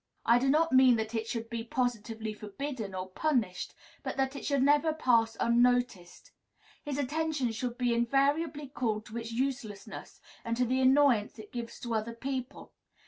[0.25, 4.43] I do not mean that it should be positively forbidden or punished, but that it
[4.43, 6.31] should never pass unnoticed;
[6.83, 11.79] his attention should be invariably called to its uselessness, and to the annoyance it gives
[11.81, 12.71] to other people.